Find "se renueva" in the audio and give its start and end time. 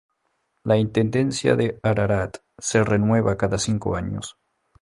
2.57-3.37